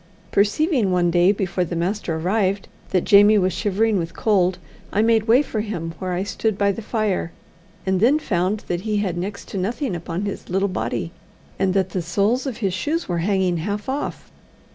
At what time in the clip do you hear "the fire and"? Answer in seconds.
6.71-7.99